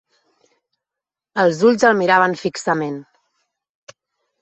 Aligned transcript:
Els 1.45 1.63
ulls 1.71 1.87
el 1.91 2.01
miraven 2.01 2.37
fixament. 2.47 3.01